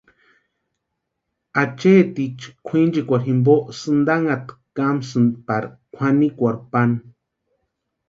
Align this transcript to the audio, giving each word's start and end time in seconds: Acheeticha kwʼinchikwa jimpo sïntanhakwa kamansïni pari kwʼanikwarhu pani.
Acheeticha 1.61 2.47
kwʼinchikwa 2.65 3.17
jimpo 3.25 3.55
sïntanhakwa 3.79 4.53
kamansïni 4.75 5.33
pari 5.47 5.67
kwʼanikwarhu 5.93 6.61
pani. 6.71 6.97